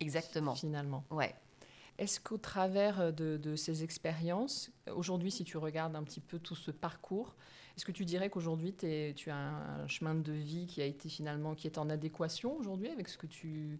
[0.00, 0.56] Exactement.
[0.56, 1.04] finalement.
[1.12, 1.36] Ouais.
[1.98, 6.54] Est-ce qu'au travers de, de ces expériences, aujourd'hui, si tu regardes un petit peu tout
[6.54, 7.34] ce parcours,
[7.76, 11.54] est-ce que tu dirais qu'aujourd'hui, tu as un chemin de vie qui a été finalement,
[11.54, 13.78] qui est en adéquation aujourd'hui avec ce que tu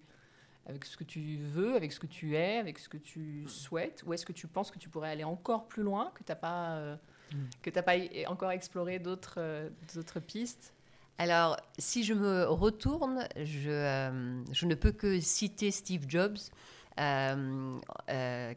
[0.66, 4.02] avec ce que tu veux, avec ce que tu es, avec ce que tu souhaites,
[4.04, 6.36] ou est-ce que tu penses que tu pourrais aller encore plus loin, que tu n'as
[6.36, 6.96] pas, euh,
[7.32, 7.36] Mm.
[7.62, 10.72] que pas encore exploré d'autres euh, d'autres pistes?
[11.18, 16.36] Alors, si je me retourne, je, euh, je ne peux que citer Steve Jobs, euh,
[16.36, 16.77] euh,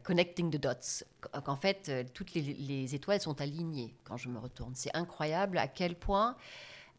[0.04, 1.04] Connecting the Dots.
[1.44, 4.72] Qu'en fait, euh, toutes les, les étoiles sont alignées quand je me retourne.
[4.74, 6.36] C'est incroyable à quel point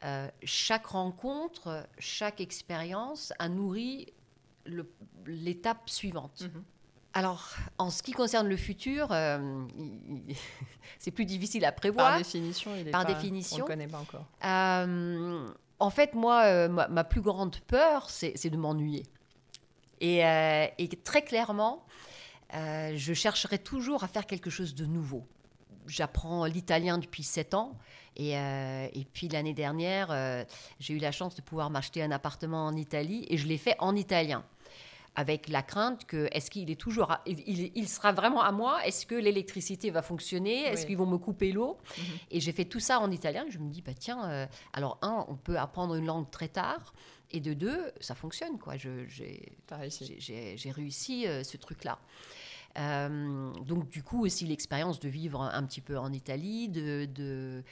[0.04, 4.14] euh, chaque rencontre, chaque expérience a nourri
[5.26, 6.44] l'étape suivante.
[7.16, 9.66] Alors, en ce qui concerne le futur, euh,
[11.00, 12.10] c'est plus difficile à prévoir.
[12.10, 13.58] Par définition, il est Par pas- définition.
[13.58, 14.26] on le connaît pas encore.
[14.44, 15.48] Euh,
[15.80, 19.04] en fait, moi, euh, ma, ma plus grande peur, c'est de m'ennuyer.
[20.04, 21.86] Et, euh, et très clairement,
[22.54, 25.26] euh, je chercherai toujours à faire quelque chose de nouveau.
[25.88, 27.78] J'apprends l'italien depuis 7 ans.
[28.18, 30.46] Et, euh, et puis l'année dernière,
[30.80, 33.76] j'ai eu la chance de pouvoir m'acheter un appartement en Italie et je l'ai fait
[33.80, 34.44] en italien.
[35.16, 38.84] Avec la crainte que, est-ce qu'il est toujours, à- il, sera vraiment à moi?
[38.86, 40.64] Est-ce que l'électricité va fonctionner?
[40.64, 40.88] Est-ce Oui.
[40.88, 41.78] qu'ils vont me couper l'eau?
[41.98, 42.04] Mhm.
[42.32, 43.46] Et j'ai fait tout ça en italien.
[43.50, 46.94] Je me dis, bah tiens, euh, alors un, on peut apprendre une langue très tard,
[47.30, 48.74] et de deux, ça fonctionne quoi.
[48.78, 51.28] J'ai réussi.
[51.28, 52.00] euh, ce truc-là.
[52.80, 57.06] Euh, donc du coup aussi l'expérience de vivre un, un petit peu en Italie, de,
[57.06, 57.64] de,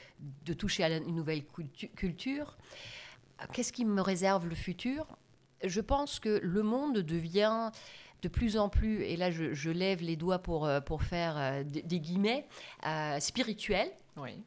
[0.46, 2.56] de toucher à la- une nouvelle cultu- culture.
[3.52, 5.06] Qu'est-ce qui me réserve le futur?
[5.64, 7.70] Je pense que le monde devient
[8.22, 12.46] de plus en plus, et là je, lève les doigts pour, pour faire des, guillemets,
[13.18, 13.90] spirituel.
[14.16, 14.42] Oui.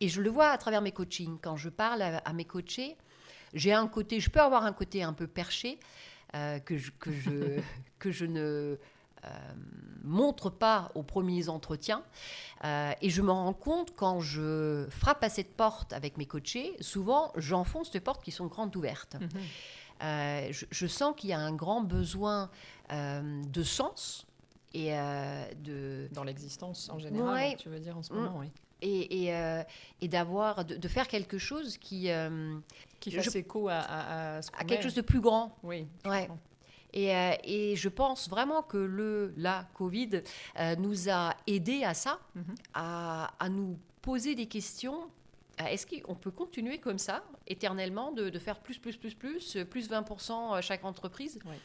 [0.00, 1.38] Et je le vois à travers mes coachings.
[1.40, 2.96] Quand je parle à, mes coachés,
[3.54, 5.78] j'ai un côté, je peux avoir un côté un peu perché
[6.32, 7.60] que, je, que, je,
[7.98, 8.76] que je ne euh,
[10.06, 12.02] montre pas aux premiers entretiens.
[12.64, 16.74] Euh, et je me rends compte quand je frappe à cette porte avec mes coachés,
[16.80, 19.16] souvent j'enfonce des portes qui sont grandes ouvertes.
[19.20, 19.28] Mhm.
[20.02, 22.50] Euh, je, sens qu'il y a un grand besoin
[22.90, 24.26] de sens
[24.74, 27.56] et de dans l'existence en général.
[27.56, 28.50] Tu veux dire en ce moment, oui.
[28.82, 29.30] Et,
[30.02, 32.10] et, d'avoir de, faire quelque chose qui
[33.00, 35.56] qui fasse écho à, à, à quelque chose de plus grand.
[35.62, 35.86] Oui.
[36.04, 36.28] Ouais.
[36.96, 40.22] Euh, et, je pense vraiment que le, la Covid
[40.58, 42.54] euh, nous a aidé à ça, mhm.
[42.74, 45.10] à, nous poser des questions.
[45.60, 49.90] Euh, est-ce qu'on peut continuer comme ça, éternellement, de, faire plus, plus, plus, plus, plus
[49.90, 51.38] 20% chaque entreprise?
[51.44, 51.56] Oui.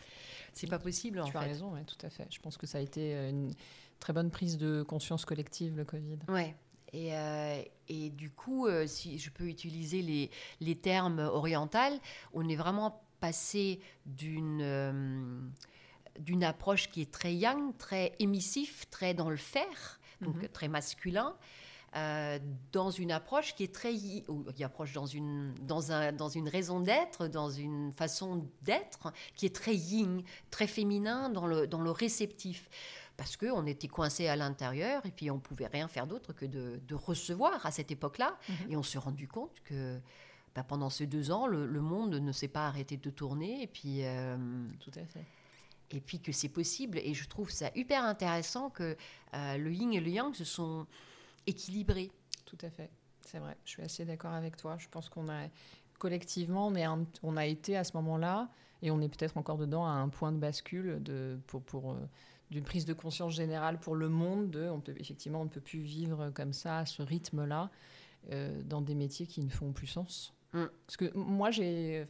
[0.53, 1.39] C'est pas possible, en tu fait.
[1.39, 2.27] Tu as raison, tout à fait.
[2.29, 3.53] Je pense que ça a été une
[3.99, 6.19] très bonne prise de conscience collective, le Covid.
[6.27, 6.55] Ouais.
[6.91, 7.13] Et,
[7.87, 11.77] et, du coup, si je peux utiliser les, les termes orientaux,
[12.33, 15.39] on est vraiment passer d'une euh,
[16.19, 20.49] d'une approche qui est très yang, très émissif, très dans le faire, donc mhm.
[20.49, 21.37] très masculin,
[21.95, 22.39] euh,
[22.73, 23.93] dans une approche qui est très
[24.27, 29.13] ou qui approche dans une dans un dans une raison d'être, dans une façon d'être
[29.35, 32.69] qui est très yin, très féminin dans le dans le réceptif.
[33.17, 36.81] Parce qu'on était coincé à l'intérieur et puis on pouvait rien faire d'autre que de,
[36.87, 38.35] de, recevoir à cette époque-là.
[38.49, 38.71] Mhm.
[38.71, 40.01] Et on s'est rendu compte que
[40.55, 43.63] bah, pendant ces deux ans, le, monde ne s'est pas arrêté de tourner.
[43.63, 44.37] Et puis, euh,
[44.79, 45.25] Tout à fait.
[45.91, 46.97] Et puis que c'est possible.
[46.99, 48.97] Et je trouve ça hyper intéressant que
[49.33, 50.87] euh, le yin et le yang se sont
[51.47, 52.11] équilibrés.
[52.45, 52.89] Tout à fait.
[53.21, 53.57] C'est vrai.
[53.65, 54.77] Je suis assez d'accord avec toi.
[54.77, 55.47] Je pense qu'on a
[55.99, 56.85] collectivement, on, est
[57.23, 58.49] on a été à ce moment-là,
[58.81, 61.97] et on est peut-être encore dedans à un point de bascule de, pour, pour euh,
[62.49, 64.49] d'une prise de conscience générale pour le monde.
[64.49, 67.69] De, on peut, effectivement, on ne peut plus vivre comme ça, à ce rythme-là,
[68.65, 70.33] dans des métiers qui ne font plus sens.
[70.53, 70.65] Mm.
[70.85, 72.05] Parce que moi, j'ai.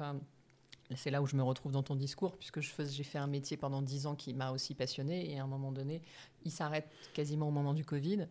[0.96, 3.82] C'est là où je me retrouve dans ton discours, puisque j'ai fait un métier pendant
[3.82, 6.02] dix ans qui m'a aussi passionné, et à un moment donné,
[6.44, 8.28] il s'arrête quasiment au moment du Covid.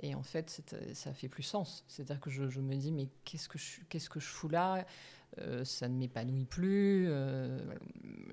[0.00, 1.84] Et en fait, ça fait plus sens.
[1.88, 4.84] C'est-à-dire que je, me dis, mais qu'est-ce que je, qu'est-ce que je fous là?
[5.38, 7.06] Euh, Ça ne m'épanouit plus.
[7.08, 7.58] Euh,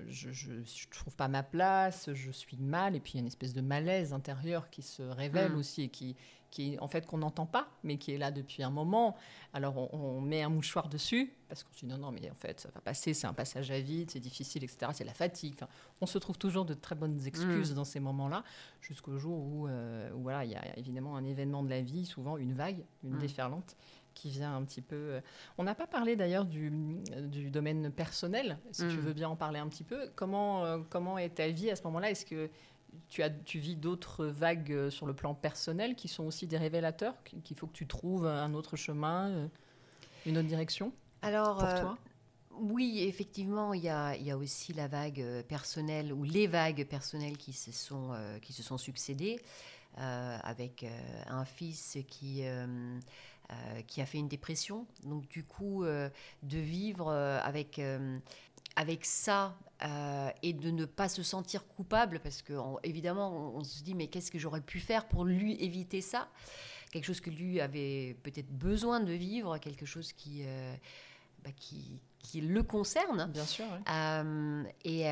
[0.08, 2.10] je ne trouve pas ma place.
[2.12, 2.96] Je suis mal.
[2.96, 5.58] Et puis, il y a une espèce de malaise intérieur qui se révèle mm.
[5.58, 6.16] aussi et qui,
[6.50, 9.16] qui en fait qu'on n'entend pas, mais qui est là depuis un moment.
[9.52, 12.60] Alors on, met un mouchoir dessus parce qu'on se dit non non mais en fait
[12.60, 14.92] ça va passer, c'est un passage à vide, c'est difficile, etc.
[14.92, 15.54] C'est la fatigue.
[16.00, 17.74] on se trouve toujours de très bonnes excuses mm.
[17.74, 18.44] dans ces moments-là,
[18.80, 22.04] jusqu'au jour où, euh, où, voilà il y a évidemment un événement de la vie,
[22.04, 23.18] souvent une vague, une mm.
[23.18, 23.76] déferlante
[24.20, 24.96] qui vient un petit peu.
[24.96, 25.20] Euh,
[25.56, 28.58] on n'a pas parlé d'ailleurs du, du, domaine personnel.
[28.70, 29.00] Si tu mm.
[29.00, 31.82] veux bien en parler un petit peu, comment euh, comment est ta vie à ce
[31.84, 32.10] moment-là?
[32.10, 32.50] Est-ce que
[33.08, 36.58] tu, as, tu vis d'autres vagues euh, sur le plan personnel qui sont aussi des
[36.58, 39.48] révélateurs, qu'il faut que tu trouves un autre chemin,
[40.26, 40.92] une autre direction?
[41.22, 41.98] Alors, pour toi?
[42.60, 46.84] oui, effectivement, il y, a, il y, a, aussi la vague personnelle ou les vagues
[46.84, 49.40] personnelles qui se sont, qui se sont succédées
[49.96, 50.86] avec
[51.26, 52.44] un fils qui,
[53.86, 54.86] qui a fait une dépression.
[55.04, 57.80] Donc du coup, de vivre avec,
[58.76, 63.82] avec ça euh, et de ne pas se sentir coupable parce que évidemment on, se
[63.82, 66.28] dit mais qu'est-ce que j'aurais pu faire pour lui éviter ça?
[66.90, 70.74] Quelque chose que lui avait peut-être besoin de vivre quelque chose qui euh,
[71.44, 75.04] bah, qui, qui, le concerne bien sûr euh, et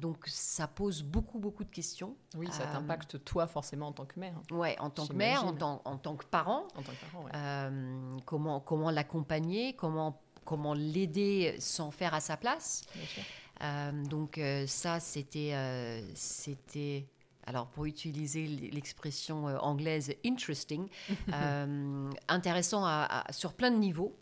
[0.00, 2.16] donc ça pose beaucoup beaucoup de questions.
[2.36, 4.34] Oui ça t'impacte toi forcément en tant que mère.
[4.50, 6.66] Ouais en tant que mère en tant, en tant que parent.
[6.74, 12.82] En tant que parent comment comment l'accompagner comment comment l'aider sans faire à sa place.
[12.94, 13.22] Bien sûr.
[13.62, 17.06] Euh, donc euh, ça, c'était, euh, c'était
[17.46, 20.88] alors pour utiliser l'expression anglaise interesting,
[22.28, 24.16] intéressant sur plein de niveaux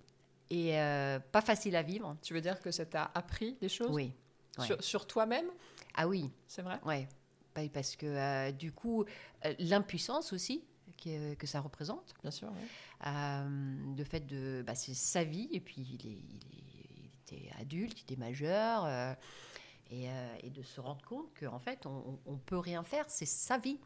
[0.55, 2.17] et pas facile à vivre.
[2.23, 4.12] Tu veux dire que ça t'a appris des choses Oui.
[4.81, 5.47] Sur, toi-même
[5.95, 6.31] Ah oui.
[6.47, 7.07] C'est vrai Oui.
[7.73, 9.05] Parce que du coup,
[9.59, 10.64] l'impuissance aussi
[11.03, 12.14] que, que, ça représente.
[12.23, 12.53] Bien sûr.
[13.05, 16.64] de fait de, bah, c'est sa vie et puis il est, il est
[17.25, 19.14] était adulte, il était majeur, euh,
[19.93, 23.59] euh, et, de se rendre compte qu'en fait, on ne peut rien faire, c'est sa
[23.59, 23.79] vie.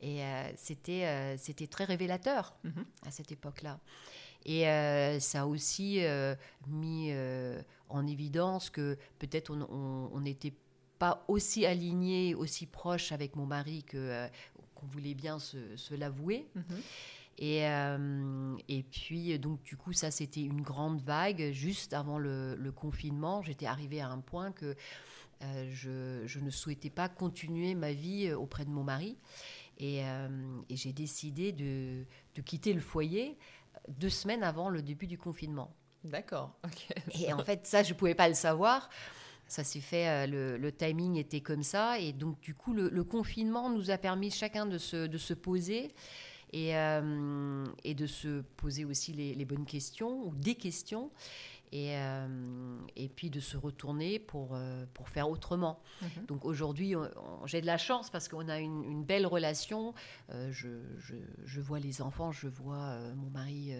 [0.00, 2.84] Et euh, c'était c'était très révélateur mhm.
[3.06, 3.80] à cette époque-là.
[4.46, 4.64] Et
[5.20, 6.00] ça a aussi
[6.68, 7.12] mis
[7.88, 10.52] en évidence que peut-être on n'était
[10.98, 14.28] pas aussi aligné, aussi proche avec mon mari que
[14.74, 16.46] qu'on voulait bien se, l'avouer.
[16.54, 16.64] Mhm.
[17.38, 21.50] Et, euh, et puis, donc, du coup, ça, c'était une grande vague.
[21.52, 24.76] Juste avant le, confinement, j'étais arrivée à un point que
[25.40, 29.16] je, je, ne souhaitais pas continuer ma vie auprès de mon mari.
[29.78, 32.04] Et, et j'ai décidé de,
[32.36, 33.36] de, quitter le foyer
[33.88, 35.74] deux semaines avant le début du confinement.
[36.04, 36.54] D'accord.
[37.18, 38.90] Et en fait, ça, je ne pouvais pas le savoir.
[39.46, 41.98] Ça s'est fait, euh, le, timing était comme ça.
[41.98, 45.94] Et donc, du coup, le, confinement nous a permis chacun de se, de se poser
[46.52, 51.10] et, euh, et, de se poser aussi les, les, bonnes questions ou des questions.
[51.76, 54.56] Et, euh, et puis de se retourner pour,
[54.94, 55.80] pour faire autrement.
[56.02, 56.26] Mhm.
[56.26, 56.94] Donc aujourd'hui,
[57.46, 59.92] j'ai de la chance parce qu'on a une, une, belle relation.
[60.30, 63.74] Je, je, je, vois les enfants, je vois mon mari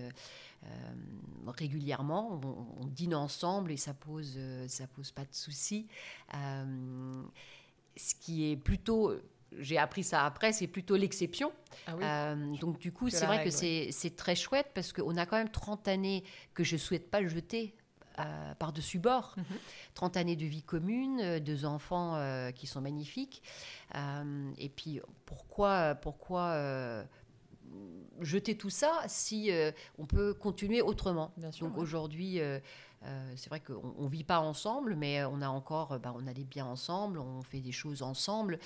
[0.66, 0.90] euh,
[1.46, 2.40] régulièrement.
[2.80, 5.88] On, dîne ensemble et ça pose, euh, ça pose pas de soucis.
[6.34, 7.22] Euh,
[7.96, 9.12] ce qui est plutôt
[9.58, 11.52] j'ai appris ça après, c'est plutôt l'exception.
[11.86, 15.50] Ah donc du coup, c'est vrai que c'est très chouette parce qu'on a quand même
[15.50, 17.74] 30 années que je ne souhaite pas jeter
[18.58, 19.36] par-dessus bord.
[19.94, 20.20] 30 mhm.
[20.20, 22.18] années de vie commune, deux enfants
[22.54, 23.42] qui sont magnifiques.
[23.94, 27.04] et puis pourquoi, pourquoi
[28.20, 31.32] jeter tout ça si euh, on peut continuer autrement?
[31.60, 32.40] Donc aujourd'hui,
[33.04, 36.26] euh, euh, c'est vrai qu'on ne vit pas ensemble, mais on a encore, bah, on
[36.26, 38.58] a des biens ensemble, on fait des choses ensemble.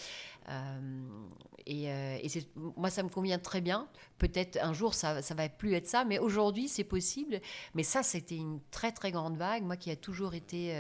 [1.67, 2.29] et, et
[2.77, 3.89] moi, ça me convient très bien.
[4.19, 7.41] Peut-être un jour, ça ne va plus être ça, mais aujourd'hui, c'est possible.
[7.75, 9.65] Mais ça, c'était une très, très grande vague.
[9.65, 10.75] Moi qui a toujours été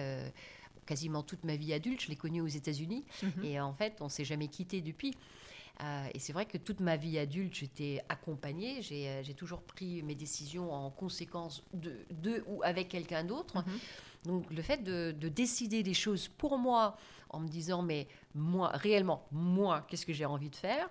[0.87, 3.05] quasiment toute ma vie adulte, je l'ai connue aux États-Unis.
[3.23, 3.45] Mhm.
[3.45, 5.15] Et en fait, on s'est jamais quitté depuis.
[5.83, 8.83] Euh, et c'est vrai que toute ma vie adulte, j'étais accompagnée.
[8.83, 13.57] J'ai, euh, toujours pris mes décisions en conséquence de, ou avec quelqu'un d'autre.
[13.59, 13.79] Mhm.
[14.25, 16.97] Donc le fait de, décider des choses pour moi,
[17.31, 20.89] en me disant, mais moi, réellement, moi, qu'est-ce que j'ai envie de faire?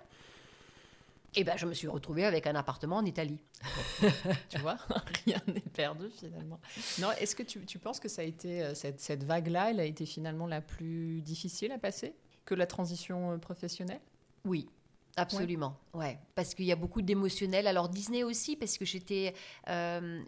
[1.34, 3.38] Et eh ben, je me suis retrouvée avec un appartement en Italie.
[4.48, 4.78] tu vois,
[5.26, 6.58] rien n'est perdu finalement.
[7.00, 9.80] Non, est-ce que tu, tu, penses que ça a été euh, cette, cette vague-là, elle
[9.80, 12.14] a été finalement la plus difficile à passer
[12.46, 14.00] que la transition professionnelle?
[14.46, 14.70] Oui,
[15.18, 16.18] Absolument, ouais.
[16.34, 17.66] Parce qu'il y a beaucoup d'émotionnel.
[17.66, 19.34] Alors Disney aussi, parce que j'étais
[19.68, 20.22] euh,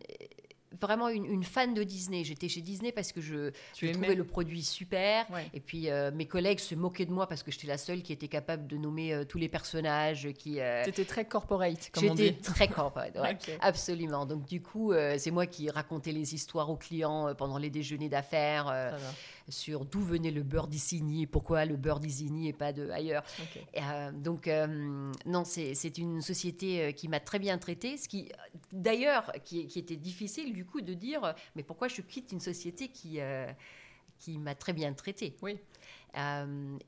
[0.80, 2.24] vraiment une, fan de Disney.
[2.24, 5.26] J'étais chez Disney parce que je, trouvais le produit super.
[5.54, 8.12] Et puis euh, mes collègues se moquaient de moi parce que j'étais la seule qui
[8.12, 10.28] était capable de nommer euh, tous les personnages.
[10.38, 12.26] Qui, C'était très corporate, comme on dit.
[12.26, 13.16] J'étais très corporate,
[13.60, 14.26] absolument.
[14.26, 18.96] Donc du coup, c'est moi qui racontais les histoires aux clients pendant les déjeuners d'affaires
[19.50, 23.24] sur d'où venait le beurre d'Isigny et pourquoi le beurre d'Isigny et pas de ailleurs.
[23.76, 28.30] Euh, donc, euh, non, c'est une société euh, qui m'a très bien traité, ce qui,
[28.72, 33.18] d'ailleurs, qui, était difficile du coup de dire, mais pourquoi je quitte une société qui,
[34.18, 35.58] qui m'a très bien traité Oui.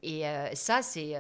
[0.03, 1.15] Et ça, c'est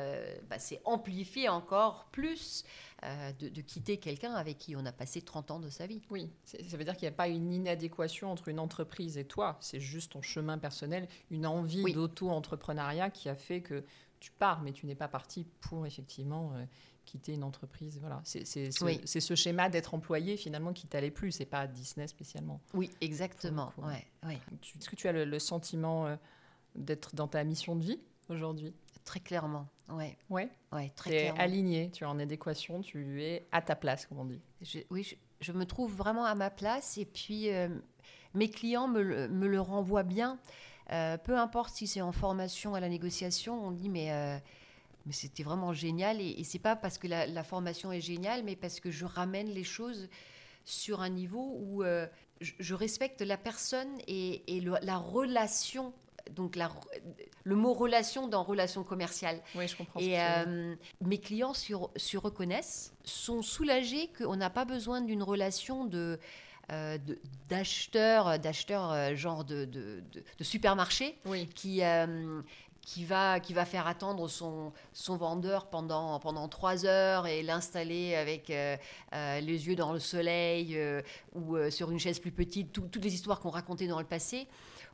[0.48, 2.64] bah, amplifié encore plus
[3.04, 6.00] euh, de, quitter quelqu'un avec qui on a passé 30 ans de sa vie.
[6.10, 9.56] Oui, ça veut dire qu'il n'y a pas une inadéquation entre une entreprise et toi.
[9.60, 13.84] C'est juste ton chemin personnel, une envie d'auto-entrepreneuriat qui a fait que
[14.20, 16.64] tu pars, mais tu n'es pas parti pour effectivement euh,
[17.04, 17.98] quitter une entreprise.
[17.98, 21.32] Voilà, c'est ce, schéma d'être employé finalement qui t'allait plus.
[21.32, 22.60] C'est pas Disney spécialement.
[22.72, 23.72] Oui, exactement.
[23.78, 26.14] Ouais, Est-ce que tu as le, sentiment euh,
[26.74, 29.68] d'être dans ta mission de vie aujourd'hui Très clairement.
[29.88, 30.16] Ouais.
[30.30, 30.48] Ouais.
[30.72, 34.24] Ouais, très es aligné, tu es en adéquation, tu es à ta place, comme on
[34.24, 34.40] dit.
[34.90, 37.68] oui, je, me trouve vraiment à ma place et puis euh,
[38.34, 40.38] mes clients me, le renvoient bien.
[40.92, 44.38] Euh, peu importe si c'est en formation à la négociation, on dit mais, euh,
[45.06, 48.56] mais c'était vraiment génial et, et c'est pas parce que la, formation est géniale, mais
[48.56, 50.08] parce que je ramène les choses
[50.64, 51.82] sur un niveau où
[52.40, 55.92] je, respecte la personne et, la relation
[56.30, 56.70] donc la,
[57.44, 59.40] le mot relation dans relation commerciale.
[59.54, 60.00] Oui, je comprends.
[60.00, 66.18] Et euh, mes clients se reconnaissent, sont soulagés qu'on n'a pas besoin d'une relation de
[66.70, 66.96] euh,
[67.48, 71.48] d'acheteur, d'acheteur euh, genre de, de, de, supermarché oui.
[71.48, 71.82] qui,
[72.80, 78.14] qui, va, qui va faire attendre son, son vendeur pendant, pendant trois heures et l'installer
[78.14, 80.78] avec les yeux dans le soleil
[81.34, 84.46] ou sur une chaise plus petite, toutes les histoires qu'on racontait dans le passé.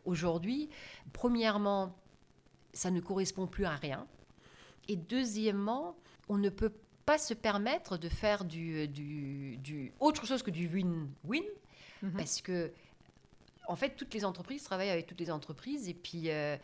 [0.05, 0.69] Aujourd'hui,
[1.13, 1.95] premièrement,
[2.73, 4.07] ça ne correspond plus à rien.
[4.89, 5.97] Et deuxièmement,
[6.29, 6.73] on ne peut
[7.05, 11.43] pas se permettre de faire du, du, autre chose que du win-win,
[12.03, 12.13] mhm.
[12.13, 12.73] parce que,
[13.67, 16.57] en fait, toutes les entreprises travaillent avec toutes les entreprises, et puis euh,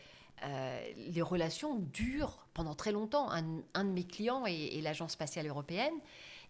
[0.43, 3.29] euh, les relations durent pendant très longtemps.
[3.31, 3.43] Un,
[3.83, 5.93] de mes clients est, l'Agence spatiale européenne,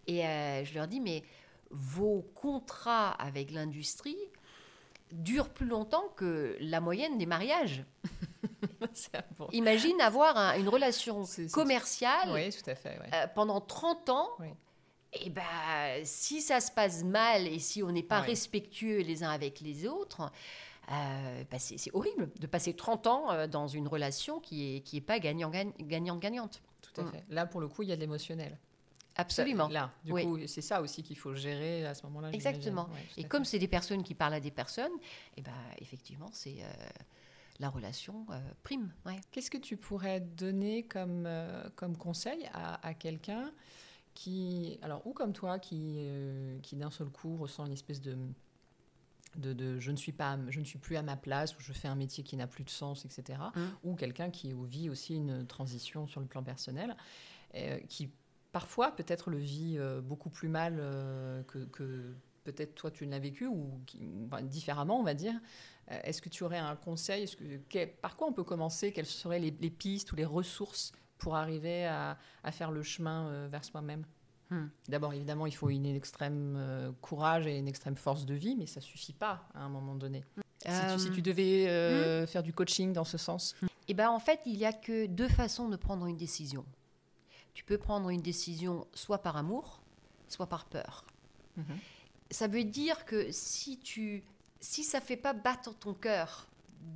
[0.06, 1.22] et euh, je leur dis, mais
[1.70, 4.18] vos contrats avec l'industrie
[5.12, 7.84] durent plus longtemps que la moyenne des mariages.
[9.52, 14.30] Imagine avoir une relation commerciale euh, pendant 30 ans.
[15.12, 15.44] Et eh ben,
[16.04, 19.86] si ça se passe mal et si on n'est pas respectueux les uns avec les
[19.86, 20.30] autres,
[20.90, 24.98] euh, bah, c'est horrible de passer 30 ans euh, dans une relation qui n'est qui
[24.98, 26.62] est pas gagnant-gagnante.
[26.82, 27.24] Tout à fait.
[27.30, 28.58] Là, pour le coup, il y a de l'émotionnel.
[29.16, 29.68] Absolument.
[29.68, 32.30] Là, du coup, c'est ça aussi qu'il faut gérer à ce moment-là.
[32.32, 32.88] Exactement.
[33.16, 34.92] et comme c'est des personnes qui parlent à des personnes,
[35.36, 36.56] et eh ben, effectivement, c'est
[37.58, 38.26] la relation
[38.62, 38.92] prime.
[39.30, 41.28] Qu'est-ce que tu pourrais donner comme,
[41.76, 43.52] comme conseil à, à quelqu'un
[44.14, 46.08] qui, alors, ou comme toi, qui,
[46.62, 48.16] qui d'un seul coup ressent une espèce de
[49.36, 51.88] de, je, ne suis pas, je ne suis plus à ma place, ou je fais
[51.88, 53.38] un métier qui n'a plus de sens, etc.
[53.54, 53.60] Mmh.
[53.84, 56.96] Ou quelqu'un qui vit aussi une transition sur le plan personnel,
[57.54, 58.10] euh, qui
[58.56, 62.14] parfois peut-être le vit euh, beaucoup plus mal euh, que,
[62.44, 63.82] peut-être toi tu l'as vécu, ou
[64.44, 65.34] différemment, on va dire.
[65.88, 67.28] Est-ce que tu aurais un conseil
[67.68, 68.92] que, Par quoi on peut commencer?
[68.92, 72.16] Quelles seraient les, pistes ou les ressources pour arriver à
[72.50, 74.04] faire le chemin vers soi-même?
[74.50, 74.66] Hmm.
[74.88, 78.66] D'abord, évidemment, il faut une extrême euh, courage et une extrême force de vie, mais
[78.66, 80.24] ça suffit pas à un moment donné.
[80.60, 82.26] Si, tu, euh, devais euh, hmm.
[82.26, 83.54] faire du coaching dans ce sens
[83.88, 86.64] Eh ben, en fait, il y a que deux façons de prendre une décision.
[87.56, 89.80] Tu peux prendre une décision soit par amour,
[90.28, 91.06] soit par peur.
[91.56, 91.64] Mhm.
[92.30, 94.22] Ça veut dire que si tu,
[94.60, 96.48] si ça fait pas battre ton cœur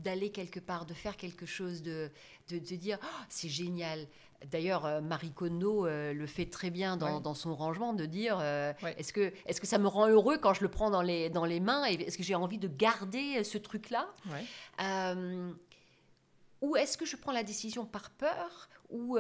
[0.05, 2.11] d'aller quelque part, de faire quelque chose, de,
[2.51, 4.07] de, dire oh, c'est génial,
[4.51, 8.73] D'ailleurs, euh, Marie Kondo euh, le fait très bien dans, son rangement, de dire euh,
[8.97, 11.45] est-ce que, est que ça me rend heureux quand je le prends dans les, dans
[11.45, 14.09] les mains Est-ce que j'ai envie de garder ce truc-là?
[16.63, 19.19] Ou est-ce que je prends la décision par peur Ou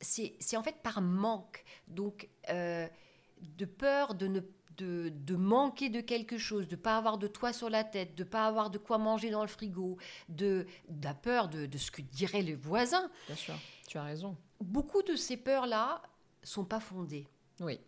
[0.00, 4.40] c'est en fait par manque Donc, de peur de ne
[4.78, 8.24] de, de, manquer de quelque chose, de pas avoir de toit sur la tête, de
[8.24, 9.98] pas avoir de quoi manger dans le frigo,
[10.30, 13.10] de, de la peur de, de ce que diraient les voisins.
[13.26, 13.54] Bien sûr,
[13.86, 16.02] tu as raison beaucoup de ces peurs-là
[16.42, 17.26] sont pas fondées.
[17.60, 17.80] Oui.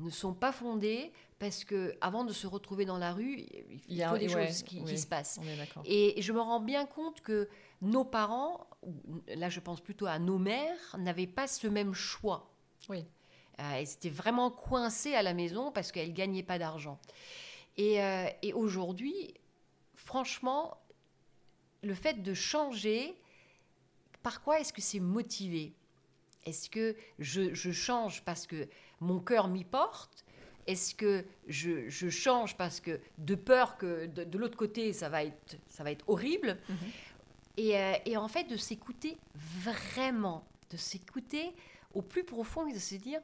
[0.00, 3.44] Ne sont pas fondées parce que avant de se retrouver dans la rue,
[3.88, 5.40] il, faut des choses qui, se passent.
[5.84, 7.48] Et je me rends bien compte que
[7.80, 8.68] nos parents,
[9.26, 12.54] là je pense plutôt à nos mères, n'avaient pas ce même choix.
[12.88, 13.04] Oui.
[13.58, 17.00] Euh, elles étaient vraiment coincées à la maison parce qu'elles gagnaient pas d'argent.
[17.76, 19.34] Et, euh, et aujourd'hui,
[19.96, 20.78] franchement,
[21.82, 23.16] le fait de changer,
[24.22, 25.74] par quoi est-ce que c'est motivé?
[26.44, 28.68] Est-ce que je, change parce que
[29.00, 30.24] mon cœur m'y porte
[30.66, 35.56] Est-ce que je, change parce que de peur que de, l'autre côté, ça va être,
[35.68, 36.76] ça va être horrible mhm.
[37.60, 41.52] euh, et, en fait, de s'écouter vraiment, de s'écouter
[41.94, 43.20] au plus profond et de se dire,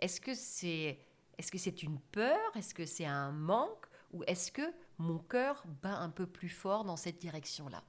[0.00, 0.98] est-ce que c'est
[1.38, 2.38] est-ce que c'est une peur?
[2.54, 3.86] Est-ce que c'est un manque?
[4.12, 7.82] Ou est-ce que mon cœur bat un peu plus fort dans cette direction-là?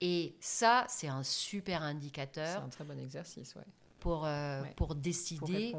[0.00, 2.46] Et ça, c'est un super indicateur.
[2.46, 3.66] C'est un très bon exercice, ouais.
[3.98, 5.74] Pour, euh, pour décider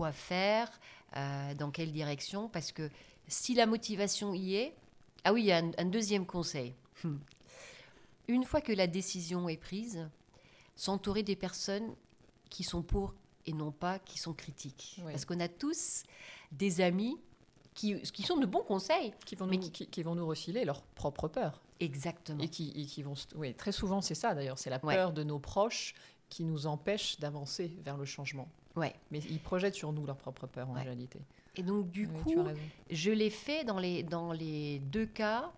[0.00, 0.80] quoi faire,
[1.14, 2.48] euh, dans quelle direction.
[2.48, 2.88] Parce que
[3.28, 4.74] si la motivation y est.
[5.24, 6.74] Ah oui, il y a un, deuxième conseil.
[7.04, 7.18] Hmm.
[8.26, 10.08] Une fois que la décision est prise,
[10.74, 11.94] s'entourer des personnes
[12.48, 13.12] qui sont pour
[13.44, 15.02] et non pas qui sont critiques.
[15.04, 16.04] Parce qu'on a tous
[16.50, 17.18] des amis
[17.74, 19.12] qui, qui, sont de bons conseils.
[19.26, 21.60] Qui vont, nous, qui vont nous refiler leur propre peur.
[21.78, 22.42] Exactement.
[22.42, 23.14] Et qui, qui vont.
[23.34, 24.58] Oui, très souvent, c'est ça d'ailleurs.
[24.58, 25.94] C'est la peur de nos proches
[26.30, 28.48] qui nous empêche d'avancer vers le changement.
[28.76, 28.94] Ouais.
[29.10, 31.20] Mais ils projettent sur nous leur propre peur en réalité.
[31.56, 32.44] Et donc, du coup,
[32.90, 35.50] je l'ai fait dans les, dans les deux cas.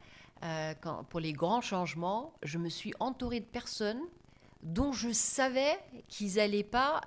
[0.44, 4.00] Euh, quand, pour les grands changements, je me suis entourée de personnes
[4.62, 7.00] dont je savais qu'ils n'allaient pas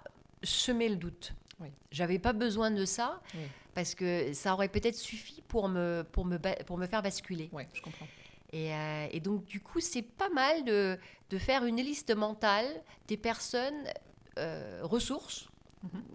[0.44, 1.34] semer le doute.
[1.60, 1.70] Oui.
[1.92, 3.22] J'avais pas besoin de ça
[3.74, 7.50] parce que ça aurait peut-être suffi pour me, pour me, pour me faire basculer.
[7.52, 8.08] Oui, je comprends.
[8.54, 10.98] Euh, et, donc, du coup, c'est pas mal de,
[11.30, 12.68] de, faire une liste mentale
[13.08, 13.86] des personnes
[14.38, 15.50] euh, ressources,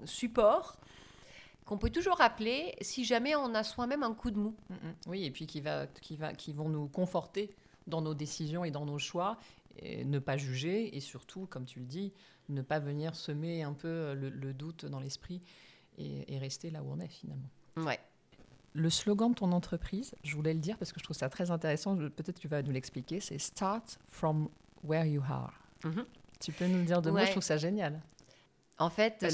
[0.04, 0.78] supports,
[1.64, 4.56] qu'on peut toujours rappeler si jamais on a soi-même un coup de mou.
[4.70, 4.94] Mhm.
[5.06, 7.54] Oui, et puis qui, va, qui, va, qui vont nous conforter
[7.86, 9.38] dans nos décisions et dans nos choix,
[9.78, 12.12] et ne pas juger, et surtout, comme tu le dis,
[12.48, 15.40] ne pas venir semer un peu le, doute dans l'esprit
[15.96, 17.48] et, et rester là où on est finalement.
[17.76, 18.00] Ouais.
[18.72, 21.50] Le slogan de ton entreprise, je voulais le dire parce que je trouve ça très
[21.50, 24.48] intéressant, peut-être tu vas nous l'expliquer, c'est Start from
[24.84, 25.52] where you are.
[25.84, 26.04] Mhm.
[26.38, 28.00] Tu peux nous dire de moi, je trouve ça génial.
[28.80, 29.24] En fait,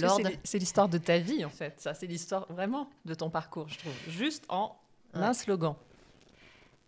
[0.44, 1.80] c'est l'histoire de ta vie, en fait.
[1.80, 3.94] Ça, c'est l'histoire vraiment de ton parcours, je trouve.
[4.09, 4.76] Juste en
[5.14, 5.74] un slogan.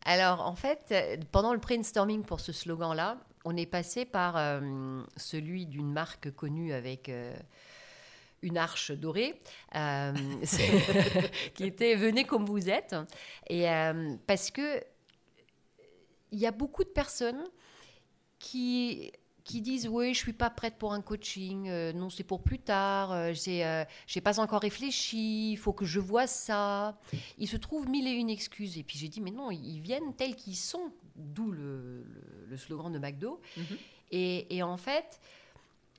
[0.05, 0.95] Alors, en fait,
[1.33, 6.73] pendant le brainstorming pour ce slogan-là, on est passé par euh, celui d'une marque connue
[6.73, 7.35] avec euh,
[8.43, 9.41] une arche dorée,
[9.75, 10.13] euh,
[11.55, 12.95] qui était venez comme vous êtes.
[13.49, 14.83] Et euh, parce que
[16.31, 17.43] il y a beaucoup de personnes
[18.39, 19.13] qui,
[19.49, 22.59] qui disent oui je suis pas prête pour un coaching euh, non c'est pour plus
[22.59, 26.99] tard euh, j'ai euh, j'ai pas encore réfléchi il faut que je vois ça.
[27.39, 28.77] Ils se trouvent mille et une excuses.
[28.77, 32.05] Et puis j'ai dit mais non ils viennent tels qu'ils sont d'où le,
[32.47, 33.41] le, slogan de McDo.
[33.57, 33.65] Mhm.
[34.11, 35.19] et, et, en fait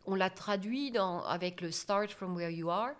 [0.05, 2.91] on l'a traduit dans, avec le start from where you are.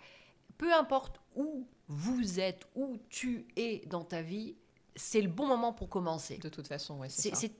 [0.58, 4.56] Peu importe où vous êtes où tu es dans ta vie
[4.95, 6.39] c'est le bon moment pour commencer.
[6.39, 7.54] De toute façon ouais, c'est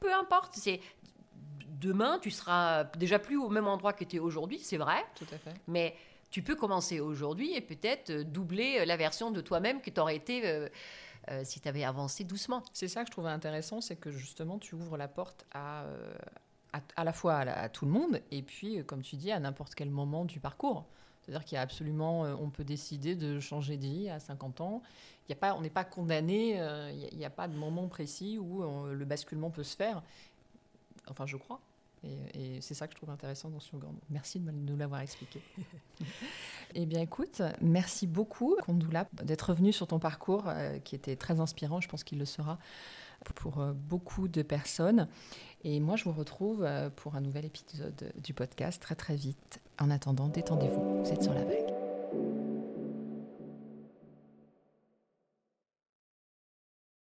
[0.00, 0.80] peu importe c'est
[1.84, 5.04] demain, tu seras déjà plus au même endroit que tu es aujourd'hui, c'est vrai.
[5.14, 5.54] Tout à fait.
[5.68, 5.94] Mais
[6.30, 10.00] tu peux commencer aujourd'hui et peut-être euh, doubler euh, la version de toi-même que tu
[10.00, 10.68] aurais été euh,
[11.44, 12.62] si tu avais avancé doucement.
[12.72, 15.84] C'est ça que je trouvais intéressant, c'est que justement, tu ouvres la porte à,
[16.96, 19.88] à, la fois à, tout le monde et puis, comme tu dis, à n'importe quel
[19.90, 20.84] moment du parcours.
[21.22, 24.82] C'est-à-dire qu'il y a absolument, on peut décider de changer de vie à 50 ans.
[25.26, 26.60] Il y a pas, on n'est pas condamné,
[26.92, 30.02] il n'y a, pas de moment précis où le basculement peut se faire.
[31.08, 31.60] Enfin, je crois.
[32.34, 33.94] Et, c'est ça que je trouve intéressant dans ce slogan.
[34.10, 35.40] Merci de nous l'avoir expliqué.
[36.74, 41.40] eh bien, écoute, merci beaucoup, Kondula, d'être venu sur ton parcours euh, qui était très
[41.40, 41.80] inspirant.
[41.80, 42.58] Je pense qu'il le sera
[43.34, 45.08] pour euh, beaucoup de personnes.
[45.62, 49.60] Et moi, je vous retrouve euh, pour un nouvel épisode du podcast très très vite.
[49.78, 51.83] En attendant, détendez-vous, vous êtes sur la vague.